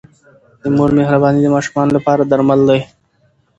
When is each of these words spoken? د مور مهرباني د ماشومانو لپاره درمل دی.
د 0.61 0.63
مور 0.75 0.89
مهرباني 0.97 1.39
د 1.43 1.47
ماشومانو 1.55 1.91
لپاره 1.97 2.21
درمل 2.31 2.61
دی. 2.69 2.79